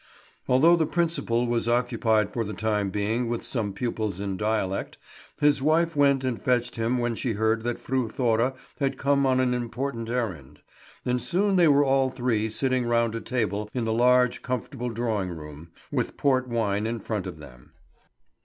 Although 0.47 0.77
the 0.77 0.87
principal 0.87 1.45
was 1.45 1.69
occupied 1.69 2.33
for 2.33 2.43
the 2.43 2.55
time 2.55 2.89
being 2.89 3.27
with 3.29 3.43
some 3.43 3.71
pupils 3.71 4.19
in 4.19 4.35
dialect, 4.35 4.97
his 5.39 5.61
wife 5.61 5.95
went 5.95 6.23
and 6.23 6.41
fetched 6.41 6.75
him 6.75 6.97
when 6.97 7.13
she 7.13 7.33
heard 7.33 7.61
that 7.61 7.77
Fru 7.77 8.09
Thora 8.09 8.55
had 8.79 8.97
come 8.97 9.27
on 9.27 9.39
an 9.39 9.53
important 9.53 10.09
errand; 10.09 10.61
and 11.05 11.21
soon 11.21 11.55
they 11.55 11.67
were 11.67 11.85
all 11.85 12.09
three 12.09 12.49
sitting 12.49 12.87
round 12.87 13.13
a 13.13 13.21
table 13.21 13.69
in 13.75 13.85
the 13.85 13.93
large, 13.93 14.41
comfortable 14.41 14.89
drawing 14.89 15.29
room, 15.29 15.69
with 15.91 16.17
port 16.17 16.47
wine 16.47 16.87
in 16.87 16.99
front 16.99 17.27
of 17.27 17.37
them. 17.37 17.73